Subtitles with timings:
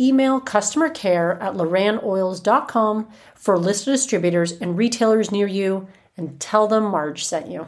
[0.00, 5.86] email customer care at lorannoils.com for a list of distributors and retailers near you
[6.16, 7.66] and tell them Marge sent you.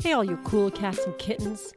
[0.00, 1.74] Hey, all you cool cats and kittens.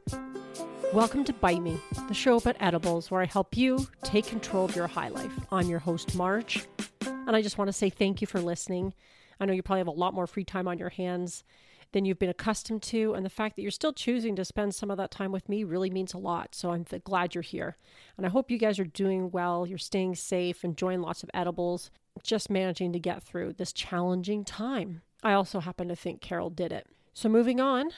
[0.94, 4.76] Welcome to Bite Me, the show about edibles where I help you take control of
[4.76, 5.32] your high life.
[5.52, 6.66] I'm your host, Marge,
[7.02, 8.94] and I just want to say thank you for listening.
[9.40, 11.44] I know you probably have a lot more free time on your hands
[11.92, 13.14] than you've been accustomed to.
[13.14, 15.64] And the fact that you're still choosing to spend some of that time with me
[15.64, 16.54] really means a lot.
[16.54, 17.78] So I'm glad you're here.
[18.18, 19.66] And I hope you guys are doing well.
[19.66, 21.90] You're staying safe, enjoying lots of edibles,
[22.24, 25.02] just managing to get through this challenging time.
[25.24, 26.88] I also happen to think Carol did it.
[27.14, 27.92] So moving on,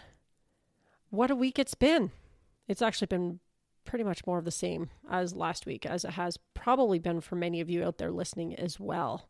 [1.10, 2.12] what a week it's been.
[2.68, 3.40] It's actually been
[3.84, 7.36] pretty much more of the same as last week, as it has probably been for
[7.36, 9.28] many of you out there listening as well.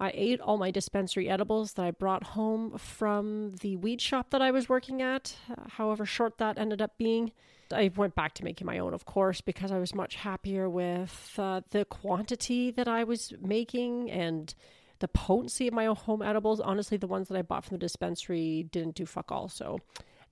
[0.00, 4.40] I ate all my dispensary edibles that I brought home from the weed shop that
[4.40, 5.36] I was working at,
[5.68, 7.32] however short that ended up being.
[7.70, 11.34] I went back to making my own, of course, because I was much happier with
[11.38, 14.52] uh, the quantity that I was making and
[15.00, 16.60] the potency of my own home edibles.
[16.60, 19.48] Honestly, the ones that I bought from the dispensary didn't do fuck all.
[19.48, 19.80] So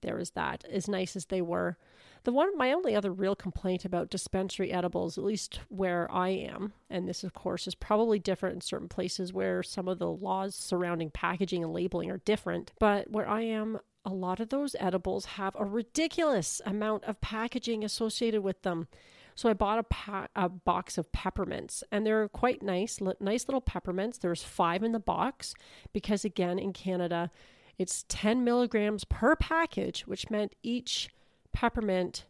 [0.00, 0.64] there was that.
[0.70, 1.76] As nice as they were,
[2.24, 6.72] the one, my only other real complaint about dispensary edibles, at least where I am,
[6.90, 10.54] and this, of course, is probably different in certain places where some of the laws
[10.54, 15.24] surrounding packaging and labeling are different, but where I am, a lot of those edibles
[15.24, 18.88] have a ridiculous amount of packaging associated with them.
[19.34, 23.46] So I bought a, pa- a box of peppermints, and they're quite nice, li- nice
[23.46, 24.18] little peppermints.
[24.18, 25.54] There's five in the box
[25.92, 27.30] because, again, in Canada,
[27.78, 31.08] it's 10 milligrams per package, which meant each
[31.52, 32.26] peppermint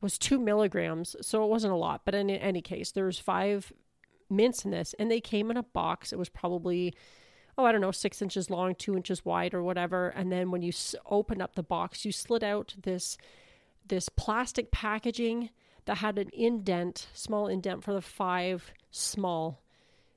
[0.00, 2.02] was two milligrams, so it wasn't a lot.
[2.04, 3.72] But in any case, there was five
[4.30, 6.12] mints in this, and they came in a box.
[6.12, 6.94] It was probably,
[7.58, 10.08] oh, I don't know, six inches long, two inches wide, or whatever.
[10.08, 13.16] And then when you s- open up the box, you slid out this
[13.86, 15.50] this plastic packaging
[15.84, 19.63] that had an indent, small indent for the five small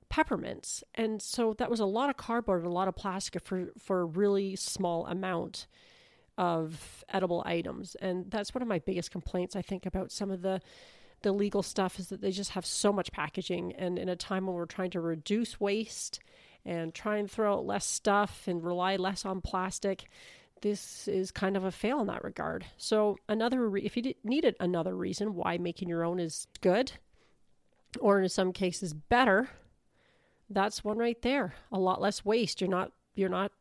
[0.09, 0.84] peppermints.
[0.95, 4.01] And so that was a lot of cardboard and a lot of plastic for for
[4.01, 5.68] a really small amount
[6.38, 7.95] of edible items.
[7.95, 10.62] And that's one of my biggest complaints, I think, about some of the
[11.23, 13.73] the legal stuff is that they just have so much packaging.
[13.73, 16.19] And in a time when we're trying to reduce waste
[16.63, 20.06] and try and throw out less stuff and rely less on plastic,
[20.62, 22.66] this is kind of a fail in that regard.
[22.78, 26.94] So another, re- if you needed another reason why making your own is good,
[28.00, 29.50] or in some cases better,
[30.50, 31.53] that's one right there.
[31.72, 32.62] A lot less waste.
[32.62, 33.52] You're not you're not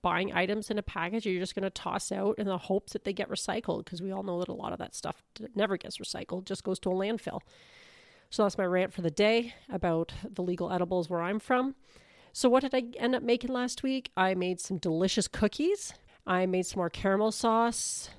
[0.00, 3.04] buying items in a package you're just going to toss out in the hopes that
[3.04, 5.24] they get recycled because we all know that a lot of that stuff
[5.56, 7.40] never gets recycled, just goes to a landfill.
[8.30, 11.74] So that's my rant for the day about the legal edibles where I'm from.
[12.32, 14.12] So, what did I end up making last week?
[14.16, 15.94] I made some delicious cookies.
[16.26, 18.10] I made some more caramel sauce,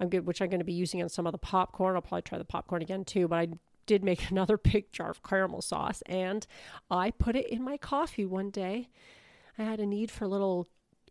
[0.00, 1.96] I'm good, which I'm going to be using on some of the popcorn.
[1.96, 3.48] I'll probably try the popcorn again too, but I
[3.88, 6.46] did make another big jar of caramel sauce and
[6.88, 8.88] I put it in my coffee one day.
[9.58, 10.68] I had a need for a little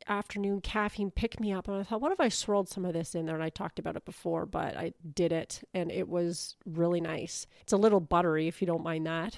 [0.07, 1.67] afternoon caffeine pick me up.
[1.67, 3.35] And I thought, what if I swirled some of this in there?
[3.35, 7.47] And I talked about it before, but I did it and it was really nice.
[7.61, 9.37] It's a little buttery if you don't mind that,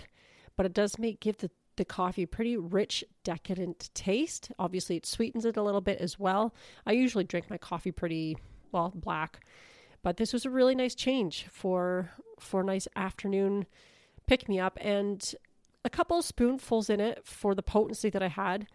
[0.55, 4.51] but it does make give the the coffee pretty rich, decadent taste.
[4.59, 6.53] Obviously, it sweetens it a little bit as well.
[6.85, 8.35] I usually drink my coffee pretty
[8.73, 9.39] well black,
[10.01, 13.65] but this was a really nice change for for a nice afternoon
[14.27, 15.35] pick me up and
[15.83, 18.67] a couple of spoonfuls in it for the potency that I had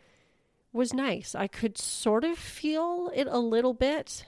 [0.72, 1.34] was nice.
[1.34, 4.26] I could sort of feel it a little bit.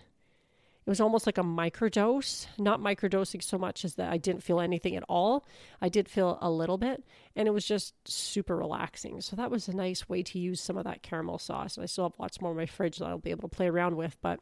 [0.86, 4.60] It was almost like a microdose, not microdosing so much as that I didn't feel
[4.60, 5.44] anything at all.
[5.80, 7.02] I did feel a little bit,
[7.34, 9.20] and it was just super relaxing.
[9.20, 11.76] So that was a nice way to use some of that caramel sauce.
[11.76, 13.66] And I still have lots more in my fridge that I'll be able to play
[13.66, 14.16] around with.
[14.22, 14.38] But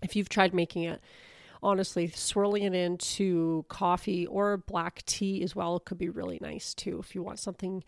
[0.00, 1.00] if you've tried making it,
[1.64, 6.98] honestly, swirling it into coffee or black tea as well could be really nice too.
[7.00, 7.82] If you want something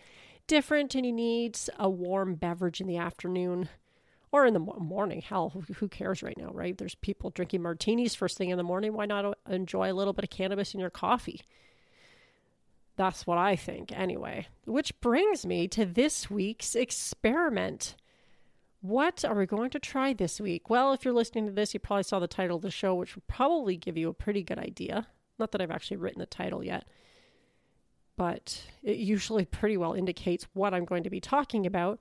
[0.47, 3.69] different and you need a warm beverage in the afternoon
[4.33, 5.21] or in the morning.
[5.21, 6.77] Hell, who cares right now, right?
[6.77, 8.93] There's people drinking martinis first thing in the morning.
[8.93, 11.43] Why not enjoy a little bit of cannabis in your coffee?
[12.97, 14.49] That's what I think, anyway.
[14.65, 17.95] Which brings me to this week's experiment.
[18.81, 20.71] What are we going to try this week?
[20.71, 23.15] Well, if you're listening to this, you probably saw the title of the show, which
[23.17, 25.09] would probably give you a pretty good idea.
[25.39, 26.85] Not that I've actually written the title yet.
[28.17, 32.01] but it usually pretty well indicates what I'm going to be talking about.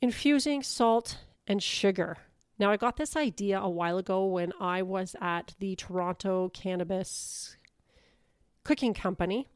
[0.00, 2.16] Infusing salt and sugar.
[2.58, 7.56] Now, I got this idea a while ago when I was at the Toronto Cannabis
[8.64, 9.48] Cooking Company.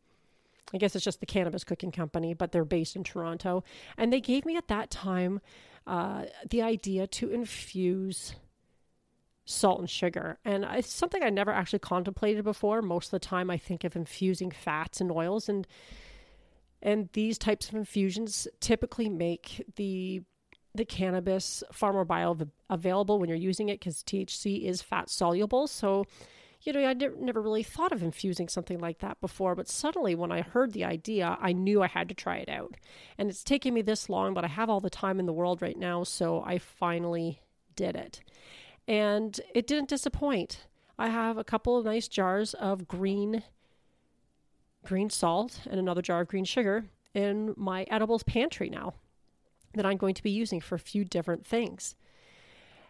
[0.75, 3.63] I guess it's just the Cannabis Cooking Company, but they're based in Toronto.
[3.97, 5.41] And they gave me at that time
[5.87, 8.35] uh, the idea to infuse
[9.45, 10.39] salt and sugar.
[10.45, 12.83] And it's something I never actually contemplated before.
[12.83, 15.67] Most of the time, I think of infusing fats and oils, and
[16.83, 20.23] and these types of infusions typically make the
[20.75, 25.67] the cannabis far more bioavailable when you're using it because THC is fat soluble.
[25.67, 26.05] So,
[26.63, 30.33] you know, I never really thought of infusing something like that before, but suddenly when
[30.33, 32.75] I heard the idea, I knew I had to try it out.
[33.19, 35.63] And it's taken me this long, but I have all the time in the world
[35.63, 37.41] right now, so I finally
[37.77, 38.21] did it.
[38.89, 40.67] And it didn't disappoint.
[40.99, 43.43] I have a couple of nice jars of green
[44.85, 48.95] green salt and another jar of green sugar in my edibles pantry now
[49.75, 51.97] that I'm going to be using for a few different things.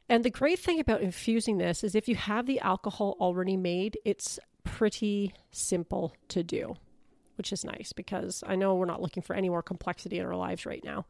[0.08, 3.98] And the great thing about infusing this is if you have the alcohol already made,
[4.04, 6.76] it's pretty simple to do,
[7.36, 10.36] which is nice because I know we're not looking for any more complexity in our
[10.36, 11.06] lives right now.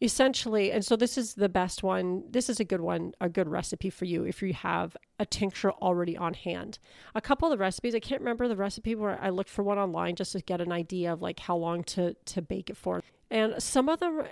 [0.00, 2.24] Essentially, and so this is the best one.
[2.28, 5.70] This is a good one, a good recipe for you if you have a tincture
[5.70, 6.80] already on hand.
[7.14, 9.78] A couple of the recipes, I can't remember the recipe where I looked for one
[9.78, 13.04] online just to get an idea of like how long to to bake it for.
[13.30, 14.24] And some of them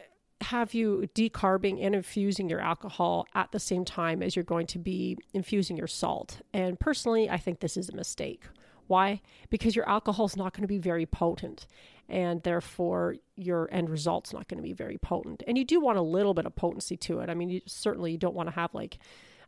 [0.50, 4.80] have you decarbing and infusing your alcohol at the same time as you're going to
[4.80, 6.40] be infusing your salt.
[6.52, 8.42] And personally, I think this is a mistake.
[8.88, 9.20] Why?
[9.48, 11.68] Because your alcohol is not going to be very potent,
[12.08, 15.44] and therefore your end result's not going to be very potent.
[15.46, 17.30] And you do want a little bit of potency to it.
[17.30, 18.98] I mean, you certainly you don't want to have like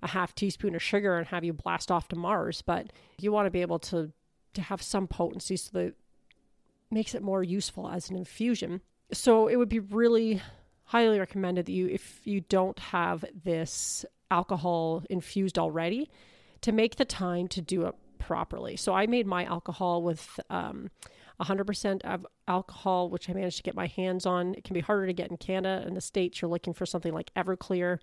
[0.03, 3.47] a half teaspoon of sugar and have you blast off to Mars, but you want
[3.47, 4.13] to be able to
[4.55, 5.95] to have some potency so that
[6.93, 8.83] makes it more useful as an infusion
[9.13, 10.41] so it would be really
[10.93, 16.11] highly recommended that you, if you don't have this alcohol infused already,
[16.61, 18.77] to make the time to do it properly.
[18.77, 20.91] So I made my alcohol with um,
[21.41, 24.55] 100% of alcohol, which I managed to get my hands on.
[24.55, 25.83] It can be harder to get in Canada.
[25.89, 27.99] In the States, you're looking for something like Everclear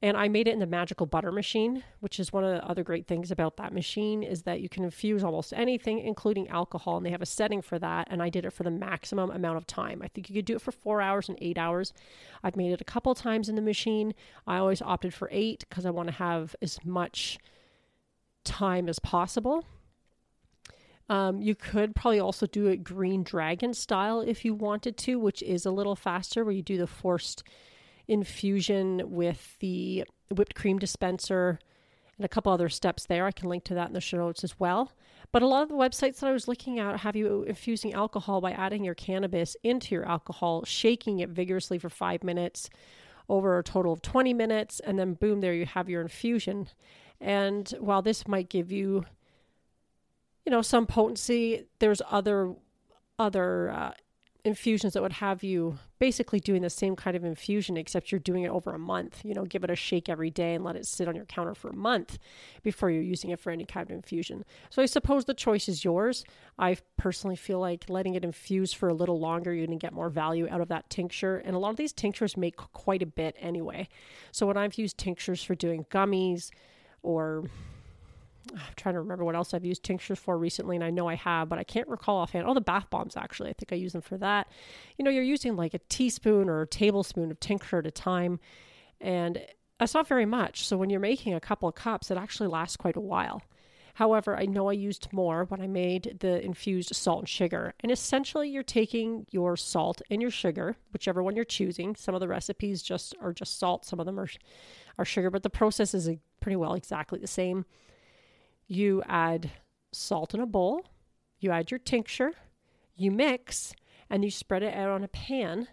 [0.00, 2.84] and I made it in the magical butter machine, which is one of the other
[2.84, 7.04] great things about that machine is that you can infuse almost anything, including alcohol, and
[7.04, 8.06] they have a setting for that.
[8.08, 10.00] And I did it for the maximum amount of time.
[10.00, 11.92] I think you could do it for four hours and eight hours.
[12.44, 14.14] I've made it a couple times in the machine.
[14.46, 17.38] I always opted for eight because I want to have as much
[18.44, 19.64] time as possible.
[21.08, 25.42] Um, you could probably also do it green dragon style if you wanted to, which
[25.42, 27.42] is a little faster, where you do the forced
[28.08, 31.58] infusion with the whipped cream dispenser
[32.16, 33.26] and a couple other steps there.
[33.26, 34.92] I can link to that in the show notes as well.
[35.30, 38.40] But a lot of the websites that I was looking at have you infusing alcohol
[38.40, 42.70] by adding your cannabis into your alcohol, shaking it vigorously for five minutes
[43.28, 46.68] over a total of 20 minutes, and then boom, there you have your infusion.
[47.20, 49.04] And while this might give you,
[50.46, 52.54] you know, some potency, there's other
[53.18, 53.92] other uh,
[54.44, 58.44] infusions that would have you basically doing the same kind of infusion except you're doing
[58.44, 59.20] it over a month.
[59.24, 61.54] You know give it a shake every day and let it sit on your counter
[61.54, 62.18] for a month
[62.62, 64.44] before you're using it for any kind of infusion.
[64.70, 66.24] So i suppose the choice is yours.
[66.58, 69.92] I personally feel like letting it infuse for a little longer you're going to get
[69.92, 71.38] more value out of that tincture.
[71.38, 73.88] And a lot of these tinctures make quite a bit anyway.
[74.32, 76.50] So when i've used tinctures for doing gummies
[77.02, 77.44] or
[78.54, 81.14] I'm trying to remember what else I've used tinctures for recently, and I know I
[81.14, 82.46] have, but I can't recall offhand.
[82.46, 83.50] Oh, the bath bombs, actually.
[83.50, 84.48] I think I use them for that.
[84.96, 88.40] You know, you're using like a teaspoon or a tablespoon of tincture at a time,
[89.00, 89.40] and
[89.78, 90.66] that's not very much.
[90.66, 93.42] So when you're making a couple of cups, it actually lasts quite a while.
[93.94, 97.74] However, I know I used more when I made the infused salt and sugar.
[97.80, 101.96] And essentially, you're taking your salt and your sugar, whichever one you're choosing.
[101.96, 104.28] Some of the recipes just are just salt, some of them are,
[104.98, 107.64] are sugar, but the process is pretty well exactly the same
[108.68, 109.50] you add
[109.92, 110.86] salt in a bowl,
[111.40, 112.32] you add your tincture,
[112.94, 113.72] you mix,
[114.10, 115.66] and you spread it out on a pan.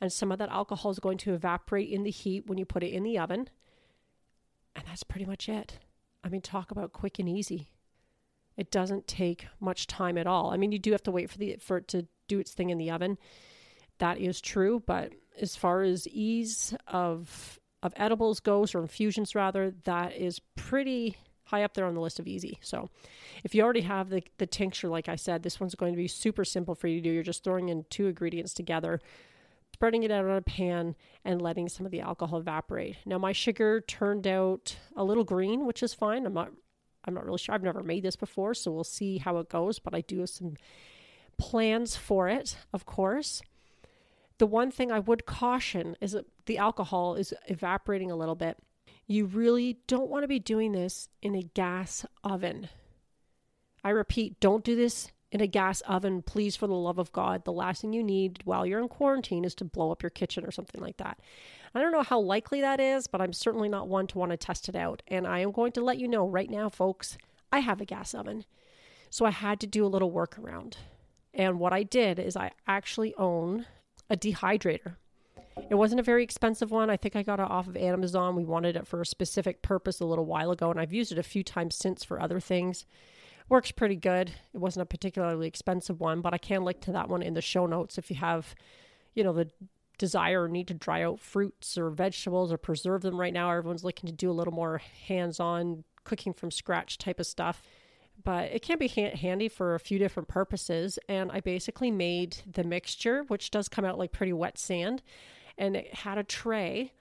[0.00, 2.82] And some of that alcohol is going to evaporate in the heat when you put
[2.82, 3.48] it in the oven.
[4.74, 5.78] And that's pretty much it.
[6.24, 7.68] I mean, talk about quick and easy.
[8.56, 10.52] It doesn't take much time at all.
[10.52, 12.70] I mean, you do have to wait for the for it to do its thing
[12.70, 13.18] in the oven.
[13.98, 19.72] That is true, but as far as ease of of edibles goes or infusions rather,
[19.84, 22.58] that is pretty high up there on the list of easy.
[22.62, 22.88] So
[23.44, 26.08] if you already have the, the tincture, like I said, this one's going to be
[26.08, 27.12] super simple for you to do.
[27.12, 29.00] You're just throwing in two ingredients together,
[29.72, 30.94] spreading it out on a pan,
[31.24, 32.96] and letting some of the alcohol evaporate.
[33.04, 36.26] Now, my sugar turned out a little green, which is fine.
[36.26, 36.52] I'm not
[37.04, 37.54] I'm not really sure.
[37.54, 39.78] I've never made this before, so we'll see how it goes.
[39.78, 40.54] But I do have some
[41.36, 43.42] plans for it, of course.
[44.38, 48.56] The one thing I would caution is that the alcohol is evaporating a little bit.
[49.12, 52.70] You really don't want to be doing this in a gas oven.
[53.84, 57.44] I repeat, don't do this in a gas oven, please, for the love of God.
[57.44, 60.46] The last thing you need while you're in quarantine is to blow up your kitchen
[60.46, 61.18] or something like that.
[61.74, 64.38] I don't know how likely that is, but I'm certainly not one to want to
[64.38, 65.02] test it out.
[65.06, 67.18] And I am going to let you know right now, folks,
[67.52, 68.46] I have a gas oven.
[69.10, 70.76] So I had to do a little workaround.
[71.34, 73.66] And what I did is I actually own
[74.08, 74.96] a dehydrator.
[75.70, 76.90] It wasn't a very expensive one.
[76.90, 78.36] I think I got it off of Amazon.
[78.36, 81.18] We wanted it for a specific purpose a little while ago, and I've used it
[81.18, 82.86] a few times since for other things
[83.48, 84.30] works pretty good.
[84.54, 87.42] It wasn't a particularly expensive one, but I can link to that one in the
[87.42, 88.54] show notes if you have,
[89.14, 89.50] you know, the
[89.98, 93.50] desire or need to dry out fruits or vegetables or preserve them right now.
[93.50, 97.62] Everyone's looking to do a little more hands on cooking from scratch type of stuff.
[98.24, 100.98] But it can be ha- handy for a few different purposes.
[101.08, 105.02] And I basically made the mixture, which does come out like pretty wet sand,
[105.58, 106.92] and it had a tray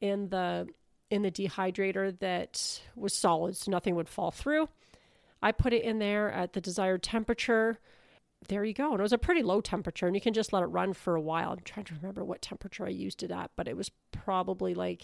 [0.00, 0.66] in the
[1.10, 4.68] in the dehydrator that was solid, so nothing would fall through.
[5.42, 7.78] I put it in there at the desired temperature.
[8.48, 8.92] There you go.
[8.92, 11.16] And it was a pretty low temperature, and you can just let it run for
[11.16, 11.52] a while.
[11.52, 15.02] I'm trying to remember what temperature I used it at, but it was probably like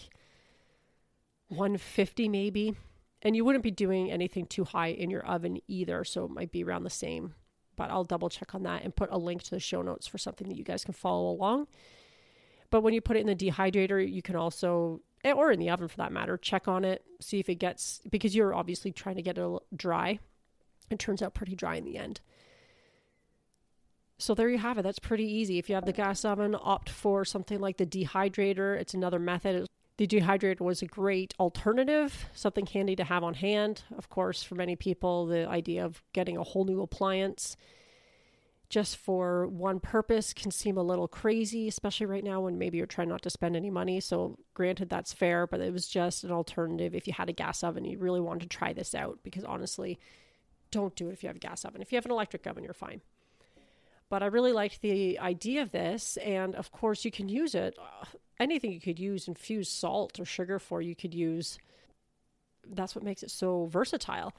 [1.49, 2.75] 150 maybe.
[3.21, 6.51] And you wouldn't be doing anything too high in your oven either, so it might
[6.51, 7.33] be around the same.
[7.75, 10.17] But I'll double check on that and put a link to the show notes for
[10.17, 11.67] something that you guys can follow along.
[12.75, 15.69] But when you put it in the dehydrator, you can also Eh, or in the
[15.69, 19.15] oven for that matter, check on it, see if it gets, because you're obviously trying
[19.15, 20.19] to get it dry.
[20.91, 22.19] It turns out pretty dry in the end.
[24.17, 24.81] So there you have it.
[24.81, 25.57] That's pretty easy.
[25.57, 28.77] If you have the gas oven, opt for something like the dehydrator.
[28.77, 29.67] It's another method.
[29.95, 33.83] The dehydrator was a great alternative, something handy to have on hand.
[33.97, 37.55] Of course, for many people, the idea of getting a whole new appliance
[38.75, 42.85] just for one purpose can seem a little crazy, especially right now when maybe you're
[42.85, 44.01] trying not to spend any money.
[44.01, 47.63] So, granted, that's fair, but it was just an alternative if you had a gas
[47.63, 49.97] oven, you really wanted to try this out because honestly,
[50.71, 51.81] don't do it if you have a gas oven.
[51.81, 52.99] If you have an electric oven, you're fine.
[54.09, 57.77] But I really liked the idea of this, and of course, you can use it.
[57.79, 58.03] Uh,
[58.41, 61.59] anything you could use infused salt or sugar for, you could use.
[62.67, 64.33] That's what makes it so versatile.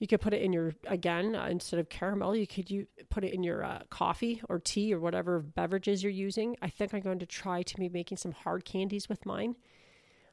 [0.00, 2.34] You could put it in your again uh, instead of caramel.
[2.34, 6.10] You could you put it in your uh, coffee or tea or whatever beverages you're
[6.10, 6.56] using.
[6.62, 9.56] I think I'm going to try to be making some hard candies with mine.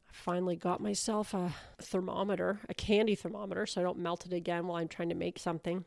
[0.09, 4.67] I finally got myself a thermometer, a candy thermometer, so I don't melt it again
[4.67, 5.83] while I'm trying to make something.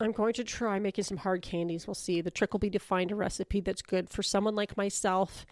[0.00, 1.86] I'm going to try making some hard candies.
[1.86, 2.22] We'll see.
[2.22, 5.44] The trick will be to find a recipe that's good for someone like myself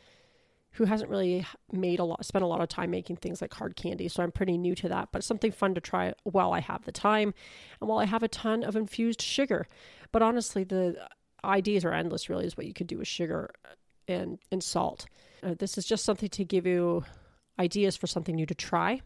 [0.77, 3.77] who hasn't really made a lot, spent a lot of time making things like hard
[3.77, 4.09] candy.
[4.09, 6.85] So I'm pretty new to that, but it's something fun to try while I have
[6.85, 7.33] the time
[7.81, 9.67] and while I have a ton of infused sugar.
[10.13, 11.09] But honestly, the
[11.43, 13.51] ideas are endless, really, is what you could do with sugar
[14.07, 15.07] and, and salt.
[15.43, 17.05] Uh, this is just something to give you
[17.59, 19.01] ideas for something new to try.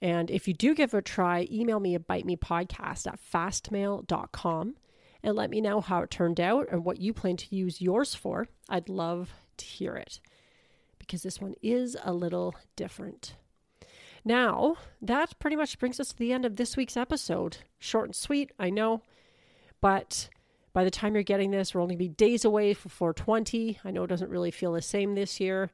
[0.00, 3.20] And if you do give it a try, email me at bite me podcast at
[3.20, 4.76] fastmail.com
[5.22, 8.14] and let me know how it turned out and what you plan to use yours
[8.14, 8.48] for.
[8.68, 10.20] I'd love to hear it
[10.98, 13.34] because this one is a little different.
[14.24, 17.58] Now, that pretty much brings us to the end of this week's episode.
[17.78, 19.02] Short and sweet, I know,
[19.80, 20.28] but
[20.72, 23.80] by the time you're getting this, we're only be days away for 420.
[23.84, 25.70] I know it doesn't really feel the same this year,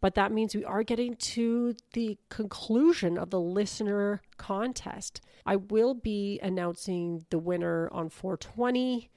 [0.00, 5.20] but that means we are getting to the conclusion of the listener contest.
[5.46, 9.10] I will be announcing the winner on 420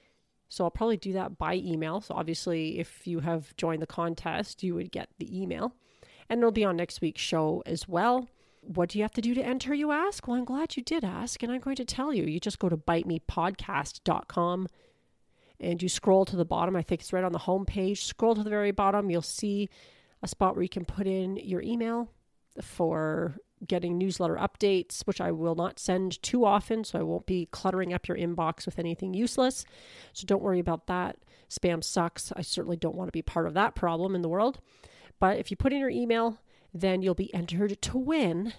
[0.49, 2.01] so I'll probably do that by email.
[2.01, 5.73] So obviously, if you have joined the contest, you would get the email.
[6.29, 8.27] And it'll be on next week's show as well.
[8.61, 10.27] What do you have to do to enter, you ask?
[10.27, 12.25] Well, I'm glad you did ask, and I'm going to tell you.
[12.25, 14.67] You just go to bitemepodcast.com
[15.59, 16.75] and you scroll to the bottom.
[16.75, 18.05] I think it's right on the home page.
[18.05, 19.69] Scroll to the very bottom, you'll see
[20.21, 22.09] a spot where you can put in your email
[22.61, 27.47] for getting newsletter updates, which I will not send too often, so I won't be
[27.51, 29.65] cluttering up your inbox with anything useless.
[30.13, 31.17] So don't worry about that.
[31.49, 32.31] Spam sucks.
[32.35, 34.59] I certainly don't want to be part of that problem in the world.
[35.19, 36.39] But if you put in your email,
[36.73, 38.53] then you'll be entered to win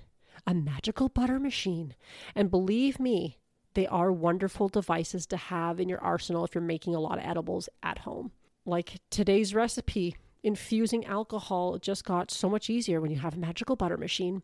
[0.46, 1.94] a magical butter machine.
[2.34, 3.38] And believe me,
[3.74, 7.24] they are wonderful devices to have in your arsenal if you're making a lot of
[7.24, 8.32] edibles at home.
[8.64, 13.76] Like today's recipe, infusing alcohol just got so much easier when you have a magical
[13.76, 14.42] butter machine.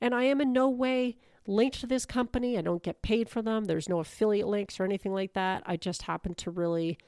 [0.00, 1.16] And I am in no way
[1.46, 2.58] linked to this company.
[2.58, 3.64] I don't get paid for them.
[3.64, 5.62] There's no affiliate links or anything like that.
[5.66, 6.98] I just happen to really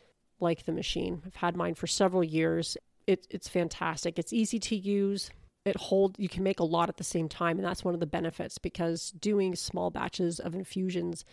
[0.40, 1.22] like the machine.
[1.26, 2.76] I've had mine for several years.
[3.06, 4.18] It, it's fantastic.
[4.18, 5.30] It's easy to use.
[5.64, 8.00] it hold you can make a lot at the same time and that's one of
[8.00, 11.24] the benefits because doing small batches of infusions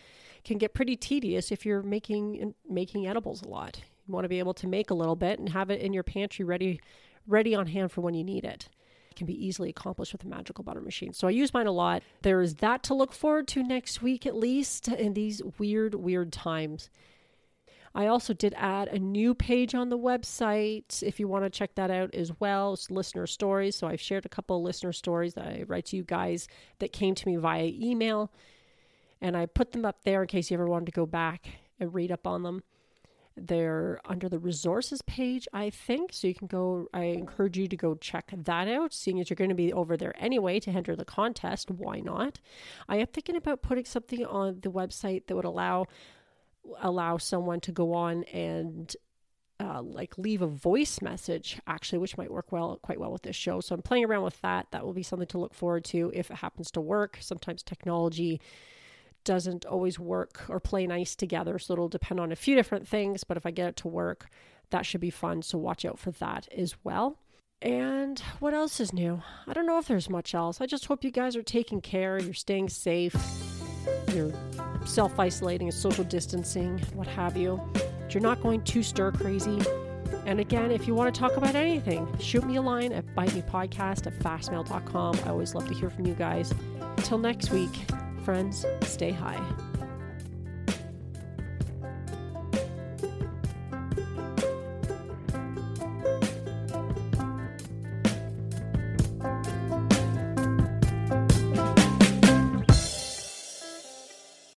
[0.44, 4.38] can get pretty tedious if you're making making edibles a lot you want to be
[4.38, 6.80] able to make a little bit and have it in your pantry ready
[7.26, 8.68] ready on hand for when you need it
[9.10, 11.72] it can be easily accomplished with a magical butter machine so i use mine a
[11.72, 15.94] lot there is that to look forward to next week at least in these weird
[15.94, 16.90] weird times
[17.96, 21.74] I also did add a new page on the website if you want to check
[21.76, 22.74] that out as well.
[22.74, 23.74] It's listener stories.
[23.74, 26.46] So I've shared a couple of listener stories that I write to you guys
[26.78, 28.30] that came to me via email.
[29.22, 31.48] And I put them up there in case you ever wanted to go back
[31.80, 32.62] and read up on them.
[33.36, 36.12] They're under the resources page, I think.
[36.12, 39.36] So you can go, I encourage you to go check that out, seeing as you're
[39.36, 41.70] going to be over there anyway to enter the contest.
[41.70, 42.40] Why not?
[42.88, 45.86] I am thinking about putting something on the website that would allow
[46.80, 48.96] allow someone to go on and
[49.60, 53.36] uh, like leave a voice message actually which might work well quite well with this
[53.36, 56.10] show so i'm playing around with that that will be something to look forward to
[56.12, 58.40] if it happens to work sometimes technology
[59.26, 63.24] doesn't always work or play nice together so it'll depend on a few different things
[63.24, 64.28] but if i get it to work
[64.70, 67.18] that should be fun so watch out for that as well
[67.60, 71.04] and what else is new i don't know if there's much else i just hope
[71.04, 73.14] you guys are taking care you're staying safe
[74.14, 74.32] you're
[74.84, 77.60] self isolating, social distancing, what have you.
[77.72, 79.60] But you're not going too stir crazy.
[80.24, 84.06] And again, if you want to talk about anything, shoot me a line at bitemepodcast
[84.06, 85.18] at fastmail.com.
[85.24, 86.52] I always love to hear from you guys.
[86.96, 87.72] Until next week,
[88.26, 89.65] friends, stay high.